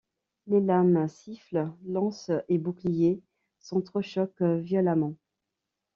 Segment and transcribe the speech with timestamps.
[0.47, 3.21] Les lames sifflent, lances et boucliers
[3.59, 5.13] s'entrechoquent violemment.